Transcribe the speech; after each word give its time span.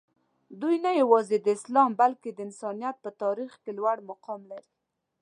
دوي 0.61 0.75
نه 0.85 0.91
یوازې 1.01 1.37
د 1.41 1.47
اسلام 1.57 1.89
بلکې 2.01 2.29
د 2.31 2.39
انسانیت 2.47 2.95
په 3.03 3.09
تاریخ 3.21 3.51
کې 3.63 3.71
لوړ 3.77 3.97
مقام 4.09 4.41
لري. 4.51 4.69